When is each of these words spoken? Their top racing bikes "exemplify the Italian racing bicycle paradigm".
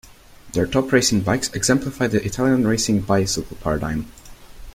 Their 0.53 0.65
top 0.65 0.91
racing 0.91 1.21
bikes 1.21 1.49
"exemplify 1.53 2.07
the 2.07 2.25
Italian 2.25 2.65
racing 2.67 3.01
bicycle 3.01 3.55
paradigm". 3.57 4.11